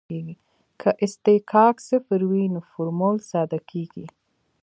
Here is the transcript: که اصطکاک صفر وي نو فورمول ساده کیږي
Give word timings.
که 0.81 0.89
اصطکاک 1.05 1.75
صفر 1.89 2.21
وي 2.29 2.43
نو 2.53 2.59
فورمول 2.69 3.17
ساده 3.29 3.59
کیږي 3.69 4.05